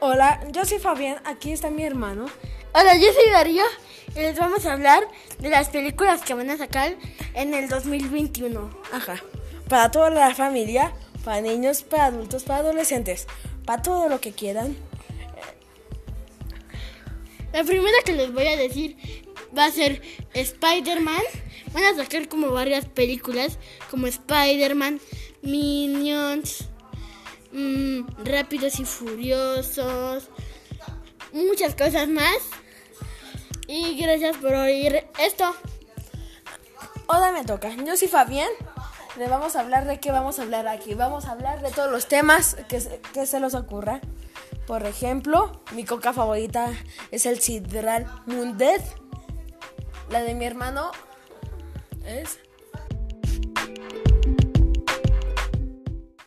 [0.00, 2.26] Hola, yo soy Fabián, aquí está mi hermano.
[2.74, 3.64] Hola, yo soy Darío
[4.14, 6.94] y les vamos a hablar de las películas que van a sacar
[7.32, 8.78] en el 2021.
[8.92, 9.22] Ajá.
[9.70, 10.92] Para toda la familia,
[11.24, 13.26] para niños, para adultos, para adolescentes,
[13.64, 14.76] para todo lo que quieran.
[17.54, 18.98] La primera que les voy a decir
[19.56, 20.02] va a ser
[20.34, 21.22] Spider-Man.
[21.72, 23.58] Van a sacar como varias películas
[23.90, 25.00] como Spider-Man,
[25.40, 26.68] Minions,
[27.56, 30.28] mm, Rápidos y Furiosos,
[31.32, 32.36] muchas cosas más.
[33.68, 35.44] Y gracias por oír esto.
[37.08, 37.70] Hola, me toca.
[37.84, 38.48] Yo soy Fabián.
[39.18, 40.94] Le vamos a hablar de qué vamos a hablar aquí.
[40.94, 44.00] Vamos a hablar de todos los temas que, se- que se nos ocurra.
[44.66, 46.70] Por ejemplo, mi coca favorita
[47.10, 48.82] es el Sidral Mundet.
[50.10, 50.90] La de mi hermano
[52.04, 52.38] es